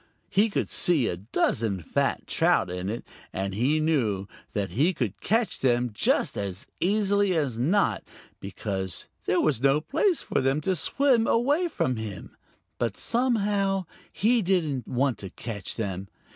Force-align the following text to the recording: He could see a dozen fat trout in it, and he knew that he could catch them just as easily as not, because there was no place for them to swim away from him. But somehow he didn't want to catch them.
He 0.31 0.49
could 0.49 0.67
see 0.67 1.07
a 1.07 1.15
dozen 1.15 1.83
fat 1.83 2.25
trout 2.25 2.71
in 2.71 2.89
it, 2.89 3.05
and 3.31 3.53
he 3.53 3.79
knew 3.79 4.27
that 4.53 4.71
he 4.71 4.95
could 4.95 5.21
catch 5.21 5.59
them 5.59 5.91
just 5.93 6.35
as 6.35 6.65
easily 6.79 7.35
as 7.37 7.55
not, 7.55 8.03
because 8.39 9.05
there 9.25 9.39
was 9.41 9.61
no 9.61 9.79
place 9.79 10.23
for 10.23 10.41
them 10.41 10.59
to 10.61 10.75
swim 10.75 11.27
away 11.27 11.67
from 11.67 11.97
him. 11.97 12.35
But 12.79 12.97
somehow 12.97 13.85
he 14.11 14.41
didn't 14.41 14.87
want 14.87 15.19
to 15.19 15.29
catch 15.29 15.75
them. 15.75 16.07